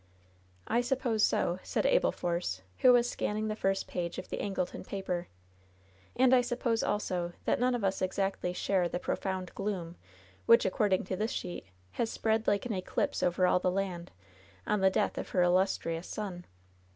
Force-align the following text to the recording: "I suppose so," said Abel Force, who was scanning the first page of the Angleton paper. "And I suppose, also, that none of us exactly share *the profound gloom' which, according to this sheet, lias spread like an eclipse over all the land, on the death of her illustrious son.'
"I 0.67 0.81
suppose 0.81 1.23
so," 1.23 1.59
said 1.61 1.85
Abel 1.85 2.11
Force, 2.11 2.63
who 2.79 2.91
was 2.91 3.07
scanning 3.07 3.49
the 3.49 3.55
first 3.55 3.87
page 3.87 4.17
of 4.17 4.29
the 4.29 4.39
Angleton 4.41 4.83
paper. 4.83 5.27
"And 6.15 6.33
I 6.33 6.41
suppose, 6.41 6.81
also, 6.81 7.33
that 7.45 7.59
none 7.59 7.75
of 7.75 7.83
us 7.83 8.01
exactly 8.01 8.51
share 8.51 8.89
*the 8.89 8.97
profound 8.97 9.53
gloom' 9.53 9.97
which, 10.47 10.65
according 10.65 11.03
to 11.03 11.15
this 11.15 11.29
sheet, 11.31 11.67
lias 11.99 12.09
spread 12.11 12.47
like 12.47 12.65
an 12.65 12.73
eclipse 12.73 13.21
over 13.21 13.45
all 13.45 13.59
the 13.59 13.69
land, 13.69 14.09
on 14.65 14.79
the 14.81 14.89
death 14.89 15.19
of 15.19 15.29
her 15.29 15.43
illustrious 15.43 16.07
son.' 16.07 16.45